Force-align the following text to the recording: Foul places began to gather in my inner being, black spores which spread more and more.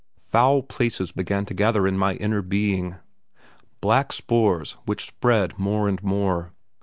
Foul 0.31 0.63
places 0.63 1.11
began 1.11 1.45
to 1.45 1.53
gather 1.53 1.85
in 1.85 1.95
my 1.95 2.15
inner 2.15 2.41
being, 2.41 2.95
black 3.81 4.11
spores 4.11 4.71
which 4.87 5.05
spread 5.05 5.59
more 5.59 5.87
and 5.87 6.01
more. 6.01 6.53